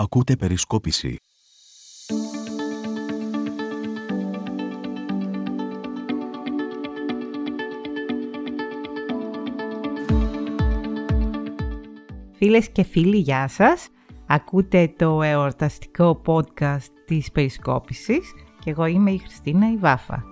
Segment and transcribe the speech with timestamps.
[0.00, 1.18] Ακούτε περισκόπηση.
[12.36, 13.88] Φίλες και φίλοι, γεια σας.
[14.26, 18.32] Ακούτε το εορταστικό podcast της περισκόπησης
[18.64, 20.24] και εγώ είμαι η Χριστίνα Ιβάφα.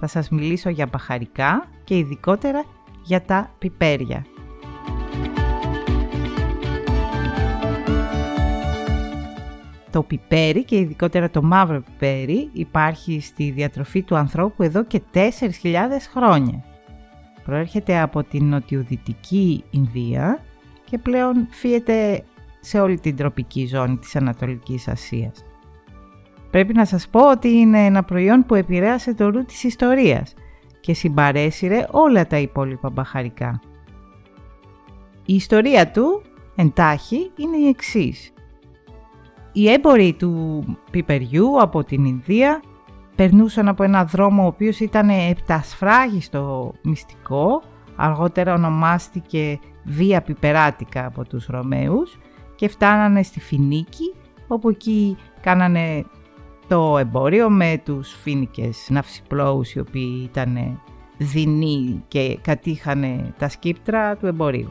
[0.00, 2.64] Θα σας μιλήσω για μπαχαρικά και ειδικότερα
[3.06, 4.24] για τα πιπέρια.
[9.90, 15.28] Το πιπέρι και ειδικότερα το μαύρο πιπέρι υπάρχει στη διατροφή του ανθρώπου εδώ και 4.000
[16.12, 16.64] χρόνια.
[17.44, 20.40] Προέρχεται από την νοτιοδυτική Ινδία
[20.84, 22.24] και πλέον φύεται
[22.60, 25.44] σε όλη την τροπική ζώνη της Ανατολικής Ασίας.
[26.50, 30.34] Πρέπει να σας πω ότι είναι ένα προϊόν που επηρέασε το ρου της ιστορίας
[30.86, 33.60] και συμπαρέσυρε όλα τα υπόλοιπα μπαχαρικά.
[35.24, 36.22] Η ιστορία του,
[36.56, 38.32] εντάχει, είναι η εξής.
[39.52, 42.62] Οι έμποροι του πιπεριού από την Ινδία
[43.16, 47.62] περνούσαν από ένα δρόμο ο οποίος ήταν επτασφράγιστο μυστικό,
[47.96, 52.18] αργότερα ονομάστηκε Βία Πιπεράτικα από τους Ρωμαίους
[52.54, 54.14] και φτάνανε στη Φινίκη,
[54.48, 56.04] όπου εκεί κάνανε
[56.68, 60.80] το εμπόριο με τους φίνικες ναυσιπλώους οι οποίοι ήταν
[61.18, 64.70] δεινοί και κατήχανε τα σκύπτρα του εμπορίου.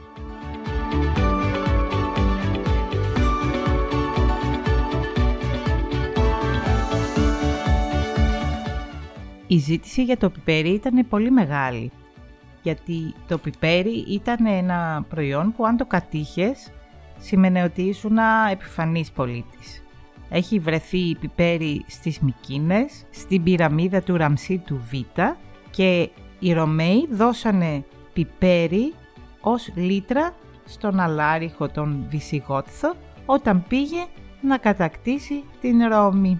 [9.47, 11.91] Η ζήτηση για το πιπέρι ήταν πολύ μεγάλη,
[12.61, 16.71] γιατί το πιπέρι ήταν ένα προϊόν που αν το κατήχες
[17.19, 18.17] σημαίνει ότι ήσουν
[18.51, 19.84] επιφανής πολίτης.
[20.35, 25.19] Έχει βρεθεί πιπέρι στις Μικίνες, στην πυραμίδα του Ραμσί του Β
[25.69, 27.83] και οι Ρωμαίοι δώσανε
[28.13, 28.93] πιπέρι
[29.41, 30.33] ως λίτρα
[30.65, 34.05] στον Αλάριχο τον Βυσιγότθο όταν πήγε
[34.41, 36.39] να κατακτήσει την Ρώμη.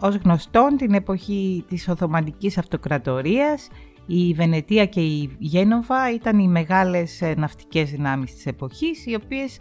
[0.00, 3.68] Ως γνωστόν την εποχή της Οθωμανικής Αυτοκρατορίας
[4.06, 9.58] η Βενετία και η Γένοβα ήταν οι μεγάλες ε, ναυτικές δυνάμεις της εποχής οι οποίες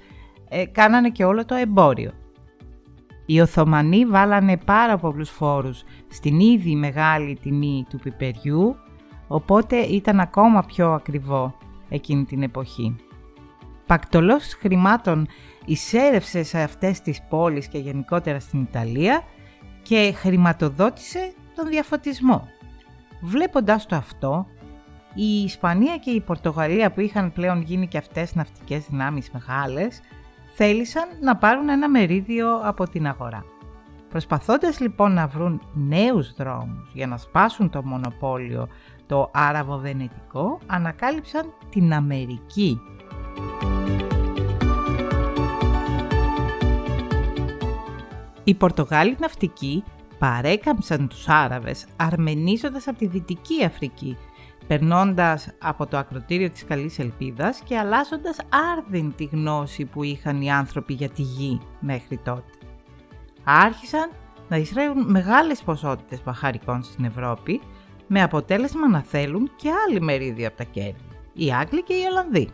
[0.49, 2.11] ε, κάνανε και όλο το εμπόριο.
[3.25, 8.75] Οι Οθωμανοί βάλανε πάρα πολλούς φόρους στην ήδη μεγάλη τιμή του πιπεριού,
[9.27, 11.55] οπότε ήταν ακόμα πιο ακριβό
[11.89, 12.95] εκείνη την εποχή.
[13.85, 15.27] Πακτολός χρημάτων
[15.65, 19.23] εισέρευσε σε αυτές τις πόλεις και γενικότερα στην Ιταλία
[19.81, 22.47] και χρηματοδότησε τον διαφωτισμό.
[23.21, 24.47] Βλέποντας το αυτό,
[25.13, 30.01] η Ισπανία και η Πορτογαλία που είχαν πλέον γίνει και αυτές ναυτικές δυνάμεις μεγάλες,
[30.61, 33.45] θέλησαν να πάρουν ένα μερίδιο από την αγορά.
[34.09, 38.67] Προσπαθώντας λοιπόν να βρουν νέους δρόμους για να σπάσουν το μονοπόλιο
[39.05, 42.81] το Άραβο-Βενετικό, ανακάλυψαν την Αμερική.
[48.43, 49.83] Οι Πορτογάλοι ναυτικοί
[50.19, 54.17] παρέκαμψαν τους Άραβες αρμενίζοντας από τη Δυτική Αφρική
[54.69, 58.37] περνώντας από το ακροτήριο της Καλής Ελπίδας και αλλάζοντας
[58.77, 62.51] άρδιν τη γνώση που είχαν οι άνθρωποι για τη γη μέχρι τότε.
[63.43, 64.09] Άρχισαν
[64.49, 67.61] να εισραίουν μεγάλες ποσότητες παχαρικών στην Ευρώπη,
[68.07, 70.95] με αποτέλεσμα να θέλουν και άλλη μερίδια από τα κέρδη,
[71.33, 72.49] οι Άγγλοι και οι Ολλανδοί.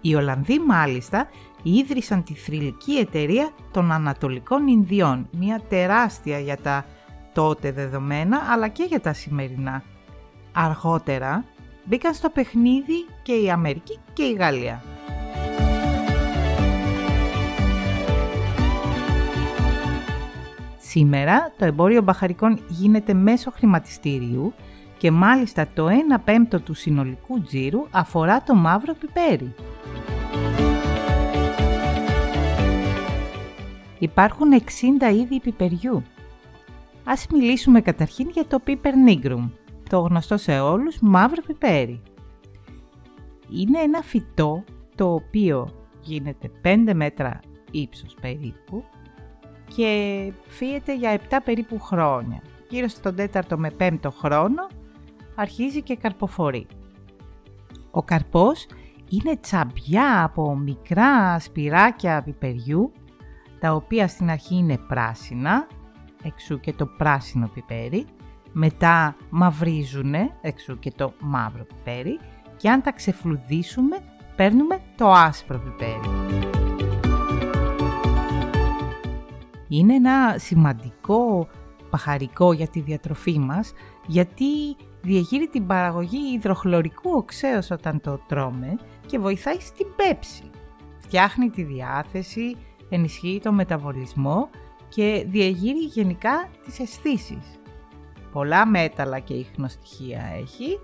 [0.00, 1.28] Οι Ολλανδοί μάλιστα
[1.62, 6.84] ίδρυσαν τη θρηλυκή εταιρεία των Ανατολικών Ινδιών, μια τεράστια για τα
[7.32, 9.82] τότε δεδομένα αλλά και για τα σημερινά
[10.58, 11.44] Αργότερα
[11.84, 14.82] μπήκαν στο παιχνίδι και η Αμερική και η Γαλλία.
[20.78, 24.54] Σήμερα το εμπόριο μπαχαρικών γίνεται μέσω χρηματιστήριου
[24.98, 25.90] και μάλιστα το 1
[26.24, 29.54] πέμπτο του συνολικού τζίρου αφορά το μαύρο πιπέρι.
[33.98, 36.02] Υπάρχουν 60 είδη πιπεριού.
[37.04, 39.48] Ας μιλήσουμε καταρχήν για το piper nigrum,
[39.88, 42.00] το γνωστό σε όλους μαύρο πιπέρι.
[43.50, 45.68] Είναι ένα φυτό το οποίο
[46.00, 47.40] γίνεται 5 μέτρα
[47.70, 48.84] ύψος περίπου
[49.74, 52.42] και φύεται για 7 περίπου χρόνια.
[52.68, 54.66] Γύρω στον 4ο με 5ο χρόνο
[55.34, 56.66] αρχίζει και καρποφορεί.
[57.90, 58.66] Ο καρπός
[59.10, 62.92] είναι τσαμπιά από μικρά σπυράκια πιπεριού,
[63.60, 65.66] τα οποία στην αρχή είναι πράσινα,
[66.22, 68.06] εξού και το πράσινο πιπέρι,
[68.58, 72.18] μετά μαυρίζουνε, εξού και το μαύρο πιπέρι,
[72.56, 73.96] και αν τα ξεφλουδίσουμε
[74.36, 76.10] παίρνουμε το άσπρο πιπέρι.
[79.68, 81.48] Είναι ένα σημαντικό
[81.90, 83.72] παχαρικό για τη διατροφή μας,
[84.06, 88.76] γιατί διαχείρει την παραγωγή υδροχλωρικού οξέως όταν το τρώμε
[89.06, 90.50] και βοηθάει στην πέψη.
[90.98, 92.56] Φτιάχνει τη διάθεση,
[92.88, 94.48] ενισχύει το μεταβολισμό
[94.88, 97.58] και διαγείρει γενικά τις αισθήσεις.
[98.32, 100.78] Πολλά μέταλλα και ίχνοστοιχεία έχει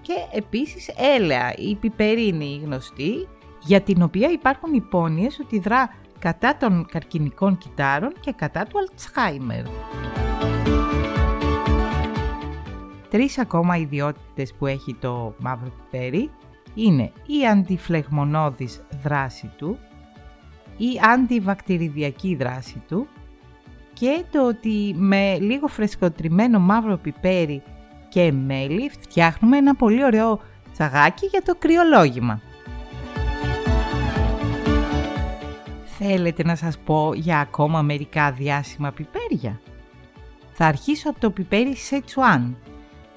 [0.00, 3.28] και επίσης έλαια, η πιπερίνη γνωστή,
[3.62, 9.64] για την οποία υπάρχουν υπόνοιες ότι δρά κατά των καρκινικών κυτάρων και κατά του Αλτσχάιμερ.
[13.10, 16.30] Τρεις ακόμα ιδιότητες που έχει το μαύρο πιπέρι
[16.74, 19.78] είναι η αντιφλεγμονώδης δράση του,
[20.76, 23.08] η αντιβακτηριδιακή δράση του
[23.98, 27.62] και το ότι με λίγο φρεσκοτριμμένο μαύρο πιπέρι
[28.08, 30.40] και μέλι φτιάχνουμε ένα πολύ ωραίο
[30.72, 32.40] τσαγάκι για το κρυολόγημα.
[35.98, 39.60] Θέλετε να σας πω για ακόμα μερικά διάσημα πιπέρια;
[40.52, 42.56] Θα αρχίσω από το πιπέρι Σετσουάν.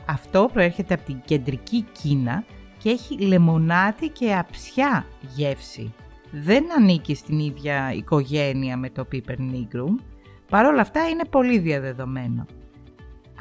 [0.06, 2.44] Αυτό προέρχεται από την κεντρική Κίνα
[2.78, 5.06] και έχει λεμονάτη και αψιά
[5.36, 5.94] γεύση.
[6.32, 9.36] Δεν ανήκει στην ίδια οικογένεια με το Piper
[10.50, 12.46] Nigrum, παρόλα αυτά είναι πολύ διαδεδομένο.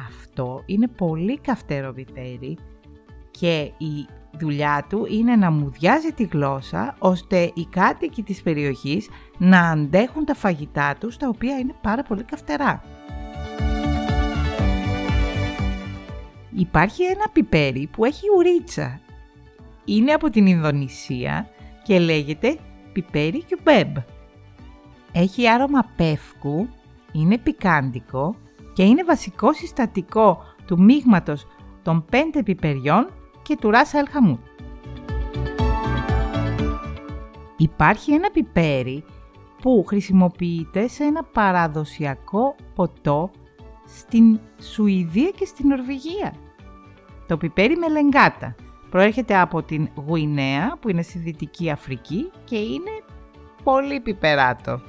[0.09, 2.57] Αυτό είναι πολύ καυτερό πιπέρι
[3.31, 4.07] και η
[4.39, 9.09] δουλειά του είναι να μουδιάζει τη γλώσσα ώστε οι κάτοικοι της περιοχής
[9.39, 12.83] να αντέχουν τα φαγητά τους τα οποία είναι πάρα πολύ καυτερά.
[16.55, 19.01] Υπάρχει ένα πιπέρι που έχει ουρίτσα.
[19.85, 21.49] Είναι από την Ινδονησία
[21.83, 22.59] και λέγεται
[22.93, 23.97] πιπέρι cubeb.
[25.13, 26.69] Έχει άρωμα πεύκου,
[27.13, 28.35] είναι πικάντικο
[28.73, 31.47] και είναι βασικό συστατικό του μείγματος
[31.83, 33.09] των πέντε πιπεριών
[33.43, 34.41] και του ράσα ελχαμού.
[37.57, 39.05] Υπάρχει ένα πιπέρι
[39.63, 43.31] που χρησιμοποιείται σε ένα παραδοσιακό ποτό
[43.87, 46.35] στην Σουηδία και στην Νορβηγία.
[47.27, 48.55] Το πιπέρι με λεγκάτα
[48.91, 52.91] προέρχεται από την Γουινέα που είναι στη Δυτική Αφρική και είναι
[53.63, 54.81] πολύ πιπεράτο.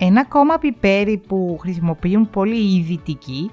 [0.00, 3.50] Ένα ακόμα πιπέρι που χρησιμοποιούν πολύ οι δυτικοί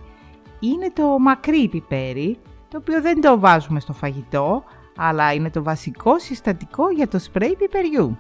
[0.60, 2.38] είναι το μακρύ πιπέρι,
[2.70, 4.64] το οποίο δεν το βάζουμε στο φαγητό,
[4.98, 8.18] αλλά είναι το βασικό συστατικό για το σπρέι πιπεριού.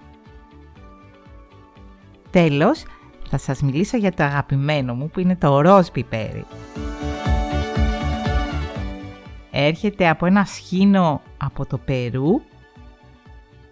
[2.29, 2.85] Τέλος,
[3.29, 6.45] θα σας μιλήσω για το αγαπημένο μου που είναι το ροζ πιπέρι.
[9.51, 12.41] Έρχεται από ένα σχήνο από το Περού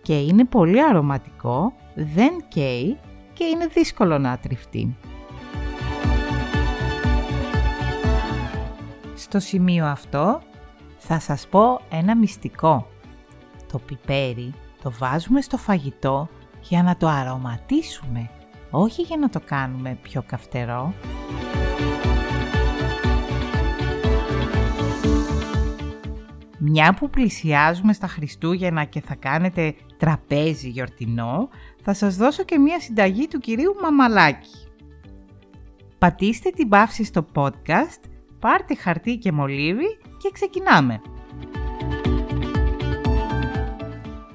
[0.02, 2.98] και είναι πολύ αρωματικό, δεν καίει
[3.34, 4.96] και είναι δύσκολο να τριφτεί.
[9.16, 10.42] Στο σημείο αυτό
[10.98, 12.88] θα σας πω ένα μυστικό.
[13.72, 14.54] Το πιπέρι
[14.84, 16.30] το βάζουμε στο φαγητό
[16.62, 18.30] για να το αρωματίσουμε,
[18.72, 20.94] όχι για να το κάνουμε πιο καυτερό.
[26.76, 31.50] Μια που πλησιάζουμε στα Χριστούγεννα και θα κάνετε τραπέζι γιορτινό,
[31.84, 34.68] θα σας δώσω και μια συνταγή του κυρίου Μαμαλάκη.
[35.98, 38.02] Πατήστε την παύση στο podcast,
[38.40, 41.02] πάρτε χαρτί και μολύβι και ξεκινάμε.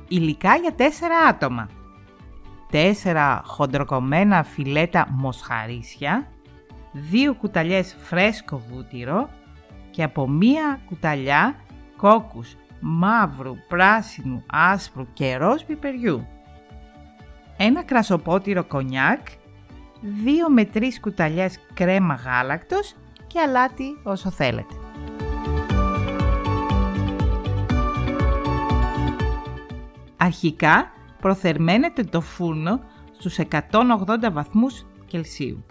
[0.08, 0.82] Υλικά για 4
[1.29, 1.69] άτομα.
[3.05, 6.29] 4 χοντροκομμένα φιλέτα μοσχαρίσια,
[6.93, 9.29] 2 κουταλιές φρέσκο βούτυρο
[9.91, 11.55] και από μία κουταλιά
[11.98, 16.26] κόκκους μαύρου, πράσινου, άσπρου και ροζ πιπεριού.
[17.56, 19.26] Ένα κρασοπότηρο κονιάκ,
[20.00, 22.94] 2 με 3 κουταλιές κρέμα γάλακτος
[23.26, 24.74] και αλάτι όσο θέλετε.
[30.17, 30.90] Αρχικά
[31.20, 32.81] προθερμαίνετε το φούρνο
[33.12, 35.64] στους 180 βαθμούς Κελσίου.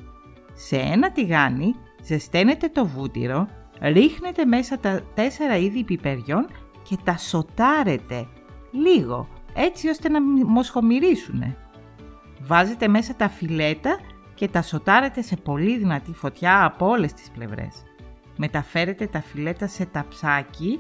[0.54, 3.48] Σε ένα τηγάνι ζεσταίνετε το βούτυρο,
[3.82, 5.20] ρίχνετε μέσα τα 4
[5.62, 6.48] είδη πιπεριών
[6.84, 8.28] και τα σοτάρετε
[8.72, 11.56] λίγο, έτσι ώστε να μοσχομυρίσουν.
[12.42, 14.00] Βάζετε μέσα τα φιλέτα
[14.34, 17.84] και τα σοτάρετε σε πολύ δυνατή φωτιά από όλες τις πλευρές.
[18.38, 20.80] Μεταφέρετε τα φιλέτα σε ταψάκι,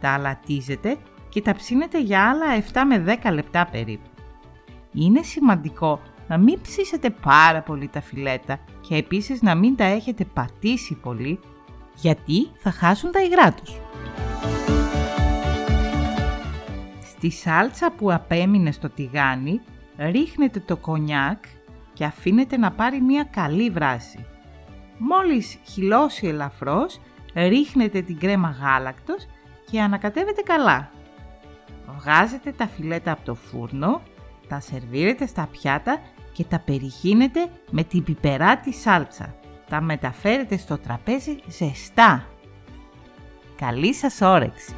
[0.00, 0.96] τα αλατίζετε
[1.28, 4.08] και τα ψήνετε για άλλα 7 με 10 λεπτά περίπου.
[4.92, 10.24] Είναι σημαντικό να μην ψήσετε πάρα πολύ τα φιλέτα και επίσης να μην τα έχετε
[10.24, 11.40] πατήσει πολύ
[11.96, 13.80] γιατί θα χάσουν τα υγρά τους.
[17.02, 19.60] Στη σάλτσα που απέμεινε στο τηγάνι
[19.98, 21.44] ρίχνετε το κονιάκ
[21.92, 24.26] και αφήνετε να πάρει μια καλή βράση.
[24.98, 27.00] Μόλις χυλώσει ελαφρώς,
[27.34, 29.26] ρίχνετε την κρέμα γάλακτος
[29.70, 30.90] και ανακατεύετε καλά.
[31.98, 34.02] Βγάζετε τα φιλέτα από το φούρνο,
[34.48, 36.00] τα σερβίρετε στα πιάτα
[36.32, 39.34] και τα περιχύνετε με την πιπεράτη σάλτσα.
[39.68, 42.26] Τα μεταφέρετε στο τραπέζι ζεστά.
[43.56, 44.74] Καλή σας όρεξη!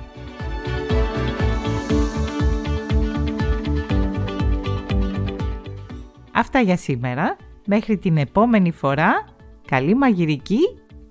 [6.33, 7.37] Αυτά για σήμερα.
[7.67, 9.25] Μέχρι την επόμενη φορά,
[9.67, 10.61] καλή μαγειρική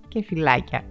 [0.07, 0.83] και φιλάκια!